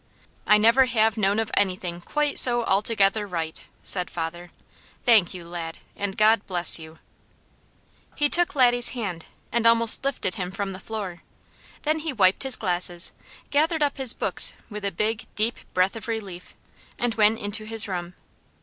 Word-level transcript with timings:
"I 0.47 0.57
never 0.57 0.85
have 0.85 1.15
known 1.15 1.37
of 1.37 1.51
anything 1.55 2.01
quite 2.01 2.39
so 2.39 2.63
altogether 2.65 3.27
right," 3.27 3.63
said 3.83 4.09
father. 4.09 4.49
"Thank 5.05 5.35
you, 5.35 5.43
lad, 5.45 5.77
and 5.95 6.17
God 6.17 6.43
bless 6.47 6.79
you!" 6.79 6.97
He 8.15 8.27
took 8.27 8.55
Laddie's 8.55 8.89
hand, 8.97 9.27
and 9.51 9.67
almost 9.67 10.03
lifted 10.03 10.33
him 10.33 10.49
from 10.49 10.73
the 10.73 10.79
floor, 10.79 11.21
then 11.83 11.99
he 11.99 12.13
wiped 12.13 12.41
his 12.41 12.55
glasses, 12.55 13.11
gathered 13.51 13.83
up 13.83 13.97
his 13.97 14.15
books 14.15 14.55
with 14.71 14.83
a 14.85 14.91
big, 14.91 15.27
deep 15.35 15.57
breath 15.75 15.95
of 15.95 16.07
relief, 16.07 16.55
and 16.97 17.13
went 17.13 17.37
into 17.37 17.65
his 17.65 17.87
room. 17.87 18.15